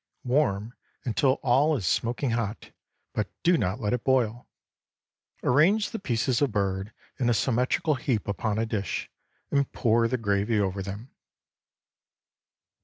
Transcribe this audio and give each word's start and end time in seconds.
Warm 0.23 0.73
until 1.05 1.33
all 1.43 1.75
is 1.77 1.85
smoking 1.85 2.31
hot, 2.31 2.71
but 3.13 3.29
do 3.43 3.55
not 3.55 3.79
let 3.79 3.93
it 3.93 4.03
boil. 4.03 4.47
Arrange 5.43 5.91
the 5.91 5.99
pieces 5.99 6.41
of 6.41 6.51
bird 6.51 6.91
in 7.19 7.29
a 7.29 7.35
symmetrical 7.35 7.93
heap 7.93 8.27
upon 8.27 8.57
a 8.57 8.65
dish, 8.65 9.11
and 9.51 9.71
pour 9.71 10.07
the 10.07 10.17
gravy 10.17 10.59
over 10.59 10.81
them. 10.81 11.11